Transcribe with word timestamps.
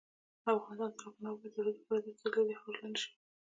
افغانستان 0.55 0.91
تر 0.99 1.05
هغو 1.07 1.21
نه 1.23 1.29
ابادیږي، 1.31 1.51
ترڅو 1.55 1.73
د 1.75 1.79
پردیو 1.87 2.17
سترګې 2.19 2.41
له 2.47 2.47
دې 2.47 2.55
خاورې 2.61 2.79
لرې 2.79 2.89
نشي. 2.93 3.09